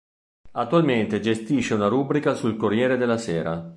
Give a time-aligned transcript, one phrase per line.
[0.53, 3.69] Attualmente gestisce una rubrica sul Corriere della Sera.